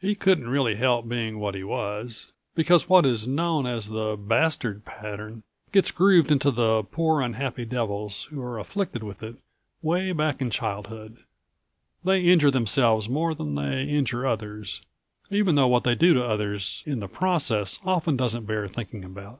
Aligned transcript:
He 0.00 0.14
couldn't 0.14 0.48
really 0.48 0.76
help 0.76 1.06
being 1.10 1.38
what 1.38 1.54
he 1.54 1.62
was, 1.62 2.28
because 2.54 2.88
what 2.88 3.04
is 3.04 3.28
known 3.28 3.66
as 3.66 3.90
the 3.90 4.16
bastard 4.18 4.86
pattern 4.86 5.42
gets 5.72 5.90
grooved 5.90 6.32
into 6.32 6.50
the 6.50 6.84
poor 6.84 7.20
unhappy 7.20 7.66
devils 7.66 8.24
who 8.30 8.40
are 8.40 8.58
afflicted 8.58 9.02
with 9.02 9.22
it 9.22 9.36
way 9.82 10.12
back 10.12 10.40
in 10.40 10.48
childhood. 10.48 11.18
They 12.02 12.22
injure 12.24 12.50
themselves 12.50 13.10
more 13.10 13.34
than 13.34 13.56
they 13.56 13.82
injure 13.84 14.26
others, 14.26 14.80
even 15.30 15.54
though 15.54 15.68
what 15.68 15.84
they 15.84 15.94
do 15.94 16.14
to 16.14 16.24
others 16.24 16.82
in 16.86 17.00
the 17.00 17.06
process 17.06 17.78
often 17.84 18.16
doesn't 18.16 18.46
bear 18.46 18.68
thinking 18.68 19.04
about. 19.04 19.38